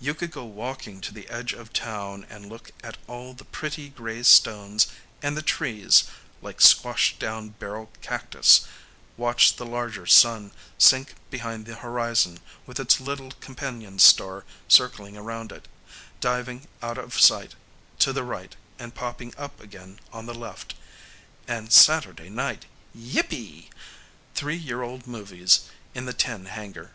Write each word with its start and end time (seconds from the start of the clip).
You 0.00 0.14
could 0.14 0.30
go 0.30 0.42
walking 0.46 1.02
to 1.02 1.12
the 1.12 1.28
edge 1.28 1.52
of 1.52 1.70
town 1.70 2.24
and 2.30 2.48
look 2.48 2.70
at 2.82 2.96
all 3.06 3.34
the 3.34 3.44
pretty 3.44 3.90
gray 3.90 4.22
stones 4.22 4.86
and 5.20 5.36
the 5.36 5.42
trees, 5.42 6.04
like 6.40 6.62
squashed 6.62 7.18
down 7.18 7.50
barrel 7.50 7.90
cactus; 8.00 8.66
watch 9.18 9.56
the 9.56 9.66
larger 9.66 10.06
sun 10.06 10.52
sink 10.78 11.14
behind 11.28 11.66
the 11.66 11.74
horizon 11.74 12.40
with 12.64 12.80
its 12.80 13.00
little 13.00 13.32
companion 13.32 13.98
star 13.98 14.46
circling 14.66 15.14
around 15.14 15.52
it, 15.52 15.68
diving 16.22 16.68
out 16.80 16.96
of 16.96 17.20
sight 17.20 17.54
to 17.98 18.14
the 18.14 18.24
right 18.24 18.56
and 18.78 18.94
popping 18.94 19.34
up 19.36 19.60
again 19.60 20.00
on 20.10 20.24
the 20.24 20.32
left. 20.32 20.74
And 21.46 21.70
Saturday 21.70 22.30
night 22.30 22.64
yippee! 22.98 23.68
three 24.34 24.56
year 24.56 24.80
old 24.80 25.06
movies 25.06 25.68
in 25.94 26.06
the 26.06 26.14
tin 26.14 26.46
hangar. 26.46 26.92